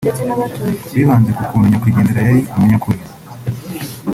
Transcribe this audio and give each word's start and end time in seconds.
bibanze 0.95 1.31
ku 1.37 1.43
kuntu 1.49 1.65
nyakwigendera 1.71 2.19
yari 2.21 2.39
umuntu 2.43 2.53
w’umunyakuri 2.55 2.99